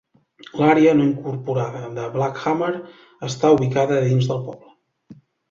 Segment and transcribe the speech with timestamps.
[0.59, 2.71] L'àrea no incorporada de Black Hammer
[3.29, 4.77] està ubicada dins del poble.